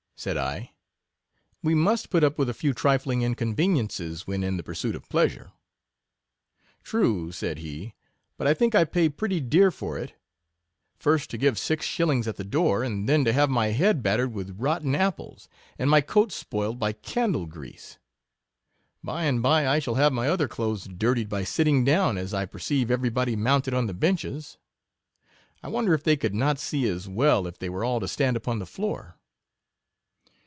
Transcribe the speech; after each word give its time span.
said 0.15 0.37
I; 0.37 0.69
w 1.63 1.65
r 1.65 1.71
e 1.71 1.73
must 1.83 2.11
put 2.11 2.23
up 2.23 2.37
with 2.37 2.47
a 2.47 2.53
few 2.53 2.75
trifling 2.75 3.23
inconveniences, 3.23 4.27
when 4.27 4.43
in 4.43 4.55
the 4.55 4.61
pursuit 4.61 4.93
of 4.93 5.09
pleasure. 5.09 5.51
True, 6.83 7.31
said 7.31 7.57
he; 7.57 7.95
but 8.37 8.45
I 8.45 8.53
think 8.53 8.75
I 8.75 8.83
pay 8.83 9.09
pretty 9.09 9.39
dear 9.39 9.71
for 9.71 9.97
it;— 9.97 10.13
first 10.99 11.31
to 11.31 11.39
give 11.39 11.57
six 11.57 11.87
shillings 11.87 12.27
at 12.27 12.35
the 12.35 12.43
door, 12.43 12.83
and 12.83 13.09
then 13.09 13.25
to 13.25 13.33
have 13.33 13.49
my 13.49 13.69
head 13.69 14.03
battered 14.03 14.31
with 14.31 14.59
rotten 14.59 14.93
apples, 14.93 15.49
and 15.79 15.89
my 15.89 16.01
coat 16.01 16.31
spoiled 16.31 16.77
by 16.77 16.93
candle 16.93 17.47
grease; 17.47 17.97
by 19.03 19.23
and 19.23 19.41
by 19.41 19.67
I 19.67 19.79
shall 19.79 19.95
have 19.95 20.13
my 20.13 20.29
other 20.29 20.47
clothes 20.47 20.87
dirtied 20.87 21.29
by 21.29 21.45
sitting 21.45 21.83
down, 21.83 22.19
as 22.19 22.31
1 22.31 22.49
perceive 22.49 22.91
every 22.91 23.09
body 23.09 23.35
mounted 23.35 23.73
on 23.73 23.87
the 23.87 23.93
benches. 23.95 24.59
I 25.63 25.69
wonder 25.69 25.95
if 25.95 26.03
they 26.03 26.15
could 26.15 26.35
not 26.35 26.59
see 26.59 26.87
as 26.87 27.09
well 27.09 27.47
if 27.47 27.57
they 27.57 27.69
were 27.69 27.83
all 27.83 27.99
to 27.99 28.07
stand 28.07 28.37
upon 28.37 28.59
the 28.59 28.67
floor. 28.67 29.17